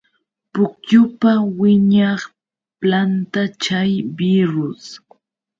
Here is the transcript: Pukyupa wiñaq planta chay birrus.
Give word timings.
Pukyupa 0.53 1.31
wiñaq 1.59 2.21
planta 2.81 3.41
chay 3.63 3.91
birrus. 4.17 4.83